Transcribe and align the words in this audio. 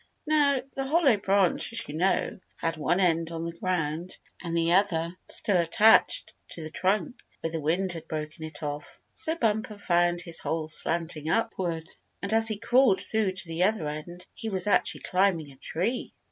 Now, 0.25 0.59
the 0.75 0.87
hollow 0.87 1.15
branch, 1.17 1.71
as 1.73 1.87
you 1.87 1.93
know, 1.93 2.39
had 2.57 2.75
one 2.75 2.99
end 2.99 3.29
on 3.31 3.45
the 3.45 3.51
ground, 3.55 4.17
and 4.41 4.57
the 4.57 4.73
other 4.73 5.15
still 5.29 5.57
attached 5.57 6.33
to 6.53 6.63
the 6.63 6.71
trunk 6.71 7.17
where 7.41 7.51
the 7.51 7.59
wind 7.59 7.93
had 7.93 8.07
broken 8.07 8.43
it 8.43 8.63
off. 8.63 8.99
So 9.19 9.35
Bumper 9.35 9.77
found 9.77 10.21
his 10.23 10.39
hole 10.39 10.67
slanting 10.67 11.29
upward, 11.29 11.87
and 12.19 12.33
as 12.33 12.47
he 12.47 12.57
crawled 12.57 13.01
through 13.01 13.33
to 13.33 13.47
the 13.47 13.61
other 13.61 13.85
end 13.87 14.25
he 14.33 14.49
was 14.49 14.65
actually 14.65 15.01
climbing 15.01 15.51
a 15.51 15.55
tree. 15.57 16.15